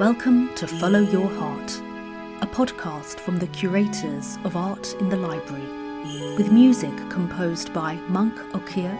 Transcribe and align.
Welcome 0.00 0.52
to 0.56 0.66
Follow 0.66 0.98
Your 0.98 1.28
Heart, 1.28 1.80
a 2.42 2.48
podcast 2.48 3.20
from 3.20 3.38
the 3.38 3.46
curators 3.46 4.38
of 4.42 4.56
art 4.56 4.96
in 4.98 5.08
the 5.08 5.16
library, 5.16 5.62
with 6.36 6.50
music 6.50 6.90
composed 7.10 7.72
by 7.72 7.94
Monk 8.08 8.34
Okia, 8.54 8.90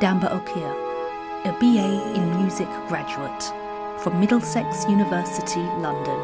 Damba-Ochir, 0.00 1.46
a 1.46 1.52
BA 1.58 2.14
in 2.14 2.42
music 2.42 2.68
graduate 2.88 3.42
from 4.02 4.20
Middlesex 4.20 4.84
University, 4.86 5.62
London. 5.80 6.20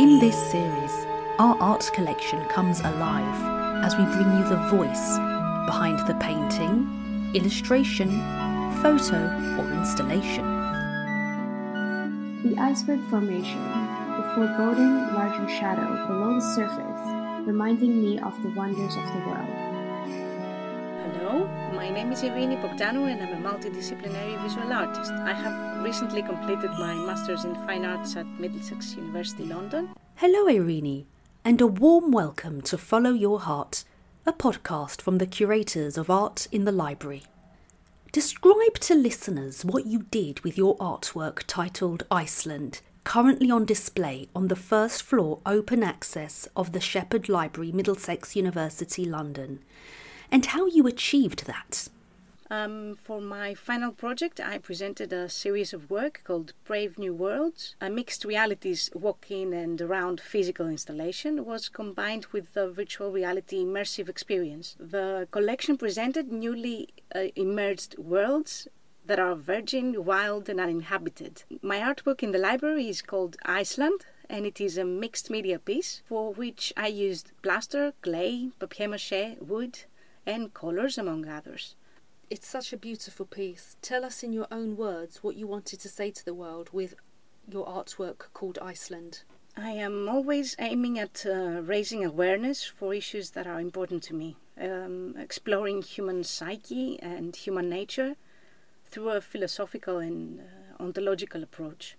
In 0.00 0.18
this 0.18 0.38
series, 0.50 1.06
our 1.38 1.54
art 1.60 1.90
collection 1.92 2.42
comes 2.46 2.80
alive 2.80 3.84
as 3.84 3.94
we 3.94 4.04
bring 4.04 4.38
you 4.38 4.48
the 4.48 4.68
voice 4.70 5.18
behind 5.66 5.98
the 6.08 6.14
painting, 6.14 7.30
illustration, 7.34 8.08
photo, 8.80 9.18
or 9.58 9.70
installation. 9.74 10.55
The 12.46 12.58
iceberg 12.58 13.00
formation, 13.10 13.58
the 13.58 14.22
foreboding 14.36 15.12
larger 15.14 15.48
shadow 15.48 16.06
below 16.06 16.34
the 16.34 16.54
surface, 16.54 17.44
reminding 17.44 18.00
me 18.00 18.20
of 18.20 18.40
the 18.40 18.50
wonders 18.50 18.94
of 18.94 19.02
the 19.02 19.22
world. 19.26 19.50
Hello, 21.02 21.48
my 21.74 21.90
name 21.90 22.12
is 22.12 22.22
Eirini 22.22 22.56
Bogdanou 22.62 23.10
and 23.10 23.20
I'm 23.20 23.44
a 23.44 23.50
multidisciplinary 23.50 24.40
visual 24.44 24.72
artist. 24.72 25.10
I 25.10 25.32
have 25.32 25.82
recently 25.82 26.22
completed 26.22 26.70
my 26.78 26.94
Masters 26.94 27.44
in 27.44 27.56
Fine 27.66 27.84
Arts 27.84 28.14
at 28.14 28.26
Middlesex 28.38 28.94
University 28.94 29.42
London. 29.42 29.88
Hello, 30.14 30.46
Eirini, 30.46 31.06
and 31.44 31.60
a 31.60 31.66
warm 31.66 32.12
welcome 32.12 32.60
to 32.62 32.78
Follow 32.78 33.10
Your 33.10 33.40
Heart, 33.40 33.82
a 34.24 34.32
podcast 34.32 35.02
from 35.02 35.18
the 35.18 35.26
curators 35.26 35.98
of 35.98 36.10
art 36.10 36.46
in 36.52 36.64
the 36.64 36.70
library. 36.70 37.24
Describe 38.16 38.78
to 38.80 38.94
listeners 38.94 39.62
what 39.62 39.84
you 39.84 40.04
did 40.04 40.40
with 40.40 40.56
your 40.56 40.74
artwork 40.78 41.42
titled 41.46 42.04
Iceland, 42.10 42.80
currently 43.04 43.50
on 43.50 43.66
display 43.66 44.30
on 44.34 44.48
the 44.48 44.56
first 44.56 45.02
floor 45.02 45.40
open 45.44 45.82
access 45.82 46.48
of 46.56 46.72
the 46.72 46.80
Sheppard 46.80 47.28
Library, 47.28 47.72
Middlesex 47.72 48.34
University, 48.34 49.04
London, 49.04 49.62
and 50.30 50.46
how 50.46 50.64
you 50.64 50.86
achieved 50.86 51.44
that. 51.44 51.88
Um, 52.48 52.94
for 52.94 53.20
my 53.20 53.54
final 53.54 53.90
project, 53.90 54.38
I 54.38 54.58
presented 54.58 55.12
a 55.12 55.28
series 55.28 55.72
of 55.72 55.90
work 55.90 56.20
called 56.22 56.52
Brave 56.64 56.96
New 56.96 57.12
Worlds. 57.12 57.74
A 57.80 57.90
mixed 57.90 58.24
realities 58.24 58.88
walk 58.94 59.26
in 59.30 59.52
and 59.52 59.80
around 59.80 60.20
physical 60.20 60.68
installation 60.68 61.44
was 61.44 61.68
combined 61.68 62.26
with 62.26 62.54
the 62.54 62.70
virtual 62.70 63.10
reality 63.10 63.64
immersive 63.64 64.08
experience. 64.08 64.76
The 64.78 65.26
collection 65.32 65.76
presented 65.76 66.30
newly 66.30 66.90
uh, 67.12 67.24
emerged 67.34 67.98
worlds 67.98 68.68
that 69.04 69.18
are 69.18 69.34
virgin, 69.34 70.04
wild, 70.04 70.48
and 70.48 70.60
uninhabited. 70.60 71.42
My 71.62 71.78
artwork 71.78 72.22
in 72.22 72.30
the 72.30 72.38
library 72.38 72.88
is 72.88 73.02
called 73.02 73.36
Iceland, 73.44 74.06
and 74.30 74.46
it 74.46 74.60
is 74.60 74.78
a 74.78 74.84
mixed 74.84 75.30
media 75.30 75.58
piece 75.58 76.02
for 76.04 76.32
which 76.32 76.72
I 76.76 76.86
used 76.86 77.32
plaster, 77.42 77.92
clay, 78.02 78.50
papier 78.60 78.88
mache, 78.88 79.36
wood, 79.40 79.80
and 80.24 80.54
colors, 80.54 80.96
among 80.96 81.28
others. 81.28 81.74
It's 82.28 82.48
such 82.48 82.72
a 82.72 82.76
beautiful 82.76 83.24
piece. 83.24 83.76
Tell 83.82 84.04
us 84.04 84.24
in 84.24 84.32
your 84.32 84.48
own 84.50 84.76
words 84.76 85.22
what 85.22 85.36
you 85.36 85.46
wanted 85.46 85.78
to 85.78 85.88
say 85.88 86.10
to 86.10 86.24
the 86.24 86.34
world 86.34 86.70
with 86.72 86.96
your 87.48 87.64
artwork 87.66 88.32
called 88.32 88.58
Iceland. 88.60 89.22
I 89.56 89.70
am 89.70 90.08
always 90.08 90.56
aiming 90.58 90.98
at 90.98 91.24
uh, 91.24 91.62
raising 91.62 92.04
awareness 92.04 92.64
for 92.64 92.92
issues 92.92 93.30
that 93.30 93.46
are 93.46 93.60
important 93.60 94.02
to 94.04 94.14
me, 94.14 94.36
um, 94.60 95.14
exploring 95.16 95.82
human 95.82 96.24
psyche 96.24 96.98
and 97.00 97.36
human 97.36 97.68
nature 97.68 98.16
through 98.86 99.10
a 99.10 99.20
philosophical 99.20 99.98
and 99.98 100.40
uh, 100.40 100.82
ontological 100.82 101.44
approach. 101.44 101.96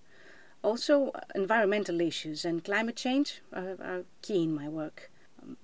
Also, 0.61 1.13
environmental 1.35 2.01
issues 2.01 2.43
and 2.43 2.65
climate 2.65 2.97
change 2.97 3.41
are, 3.53 3.77
are 3.81 4.03
key 4.21 4.43
in 4.43 4.53
my 4.53 4.67
work 4.67 5.09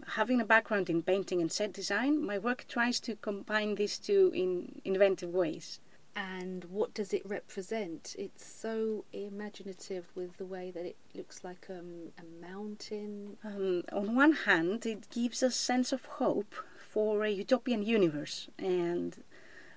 having 0.07 0.39
a 0.39 0.45
background 0.45 0.89
in 0.89 1.01
painting 1.01 1.41
and 1.41 1.51
set 1.51 1.73
design, 1.73 2.25
my 2.25 2.37
work 2.37 2.65
tries 2.67 2.99
to 3.01 3.15
combine 3.15 3.75
these 3.75 3.97
two 3.97 4.31
in 4.33 4.81
inventive 4.83 5.33
ways. 5.33 5.79
And 6.15 6.65
what 6.65 6.93
does 6.93 7.11
it 7.11 7.25
represent? 7.25 8.15
It's 8.19 8.45
so 8.45 9.05
imaginative 9.11 10.05
with 10.13 10.37
the 10.37 10.45
way 10.45 10.69
that 10.69 10.85
it 10.85 10.95
looks 11.15 11.43
like 11.43 11.65
um, 11.69 12.11
a 12.19 12.45
mountain. 12.47 13.37
Um, 13.43 13.83
on 13.91 14.15
one 14.15 14.33
hand, 14.33 14.85
it 14.85 15.09
gives 15.09 15.41
a 15.41 15.49
sense 15.49 15.91
of 15.91 16.05
hope 16.05 16.53
for 16.91 17.23
a 17.23 17.31
utopian 17.31 17.81
universe, 17.81 18.47
and 18.59 19.23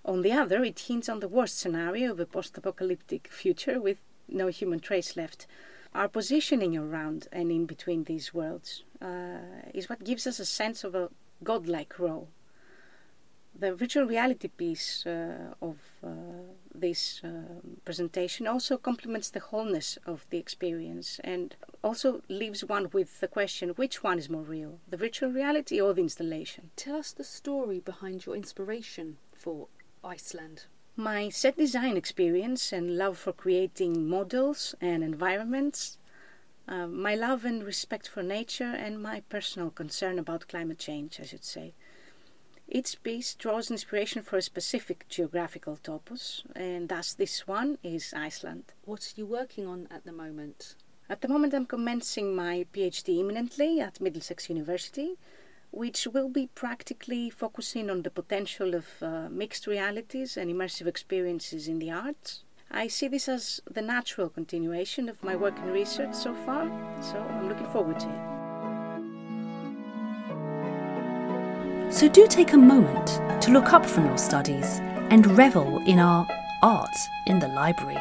on 0.04 0.20
the 0.20 0.32
other, 0.32 0.62
it 0.62 0.78
hints 0.78 1.08
on 1.08 1.20
the 1.20 1.28
worst 1.28 1.58
scenario 1.58 2.12
of 2.12 2.20
a 2.20 2.26
post 2.26 2.56
apocalyptic 2.58 3.28
future 3.28 3.80
with 3.80 3.98
no 4.28 4.48
human 4.48 4.80
trace 4.80 5.16
left. 5.16 5.46
Our 5.96 6.08
positioning 6.08 6.76
around 6.76 7.26
and 7.32 7.50
in 7.50 7.64
between 7.64 8.04
these 8.04 8.34
worlds 8.34 8.84
uh, 9.00 9.38
is 9.72 9.88
what 9.88 10.04
gives 10.04 10.26
us 10.26 10.38
a 10.38 10.44
sense 10.44 10.84
of 10.84 10.94
a 10.94 11.08
godlike 11.42 11.98
role. 11.98 12.28
The 13.58 13.74
virtual 13.74 14.04
reality 14.04 14.48
piece 14.48 15.06
uh, 15.06 15.54
of 15.62 15.78
uh, 16.04 16.10
this 16.74 17.22
uh, 17.24 17.62
presentation 17.86 18.46
also 18.46 18.76
complements 18.76 19.30
the 19.30 19.40
wholeness 19.40 19.96
of 20.04 20.26
the 20.28 20.36
experience 20.36 21.18
and 21.24 21.56
also 21.82 22.20
leaves 22.28 22.62
one 22.62 22.90
with 22.92 23.20
the 23.20 23.28
question 23.28 23.70
which 23.70 24.02
one 24.02 24.18
is 24.18 24.28
more 24.28 24.42
real, 24.42 24.80
the 24.86 24.98
virtual 24.98 25.30
reality 25.30 25.80
or 25.80 25.94
the 25.94 26.02
installation? 26.02 26.72
Tell 26.76 26.96
us 26.96 27.12
the 27.12 27.24
story 27.24 27.80
behind 27.80 28.26
your 28.26 28.36
inspiration 28.36 29.16
for 29.34 29.68
Iceland. 30.04 30.66
My 30.96 31.28
set 31.28 31.56
design 31.56 31.96
experience 31.96 32.72
and 32.72 32.96
love 32.96 33.18
for 33.18 33.32
creating 33.32 34.08
models 34.08 34.74
and 34.80 35.04
environments 35.04 35.98
uh, 36.68 36.86
my 36.88 37.14
love 37.14 37.44
and 37.44 37.62
respect 37.62 38.08
for 38.08 38.22
nature, 38.22 38.64
and 38.64 39.00
my 39.00 39.20
personal 39.28 39.70
concern 39.70 40.18
about 40.18 40.48
climate 40.48 40.78
change, 40.78 41.20
I 41.20 41.24
should 41.24 41.44
say. 41.44 41.74
Each 42.68 43.00
piece 43.04 43.34
draws 43.34 43.70
inspiration 43.70 44.22
for 44.22 44.36
a 44.36 44.42
specific 44.42 45.06
geographical 45.08 45.76
topos, 45.76 46.42
and 46.56 46.88
thus 46.88 47.14
this 47.14 47.46
one 47.46 47.78
is 47.84 48.12
Iceland. 48.12 48.64
What 48.84 49.06
are 49.06 49.20
you 49.20 49.26
working 49.26 49.66
on 49.66 49.86
at 49.92 50.04
the 50.04 50.12
moment? 50.12 50.74
At 51.08 51.20
the 51.20 51.28
moment, 51.28 51.54
I'm 51.54 51.66
commencing 51.66 52.34
my 52.34 52.66
PhD 52.72 53.20
imminently 53.20 53.80
at 53.80 54.00
Middlesex 54.00 54.48
University, 54.48 55.16
which 55.76 56.06
will 56.10 56.30
be 56.30 56.48
practically 56.54 57.28
focusing 57.28 57.90
on 57.90 58.00
the 58.00 58.10
potential 58.10 58.74
of 58.74 58.86
uh, 59.02 59.28
mixed 59.28 59.66
realities 59.66 60.38
and 60.38 60.50
immersive 60.50 60.86
experiences 60.86 61.68
in 61.68 61.78
the 61.78 61.90
arts. 61.90 62.44
I 62.70 62.88
see 62.88 63.08
this 63.08 63.28
as 63.28 63.60
the 63.70 63.82
natural 63.82 64.30
continuation 64.30 65.06
of 65.10 65.22
my 65.22 65.36
work 65.36 65.58
and 65.58 65.70
research 65.70 66.14
so 66.14 66.34
far, 66.46 66.64
so 67.02 67.18
I'm 67.18 67.50
looking 67.50 67.66
forward 67.66 68.00
to 68.00 68.08
it. 68.08 68.22
So 71.92 72.08
do 72.08 72.26
take 72.26 72.54
a 72.54 72.56
moment 72.56 73.20
to 73.42 73.50
look 73.50 73.74
up 73.74 73.84
from 73.84 74.06
your 74.06 74.16
studies 74.16 74.80
and 75.10 75.26
revel 75.36 75.82
in 75.86 75.98
our 75.98 76.26
art 76.62 76.96
in 77.26 77.38
the 77.38 77.48
library. 77.48 78.00